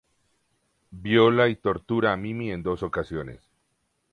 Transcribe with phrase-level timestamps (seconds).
[0.89, 3.51] Viola y tortura a Mimi en dos ocasiones.